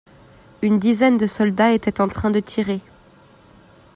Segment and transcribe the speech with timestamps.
[0.63, 2.79] Une dizaine de soldats étaient en train de tirer.